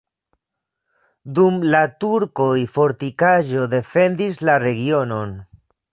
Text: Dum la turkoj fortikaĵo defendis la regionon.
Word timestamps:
Dum 1.39 1.59
la 1.75 1.81
turkoj 2.05 2.49
fortikaĵo 2.79 3.69
defendis 3.75 4.45
la 4.51 4.57
regionon. 4.69 5.37